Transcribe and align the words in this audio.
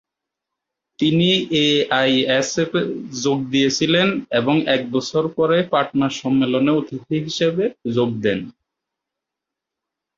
তিনি 0.99 1.29
A 1.59 1.67
I 1.99 2.11
S 2.37 2.51
এফ-এ 2.57 2.81
যোগ 3.23 3.39
দিয়েছিলেন 3.51 4.07
এবং 4.39 4.55
এক 4.75 4.81
বছর 4.91 5.23
পরে 5.37 5.57
পাটনার 5.71 6.13
সম্মেলনে 6.21 6.71
অতিথি 6.71 7.15
হিসাবে 7.27 7.63
যোগ 7.95 8.09
দেন। 8.23 8.39